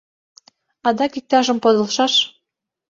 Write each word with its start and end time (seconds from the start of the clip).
Адак 0.87 1.13
иктажым 1.19 1.57
подылшаш. 1.63 2.13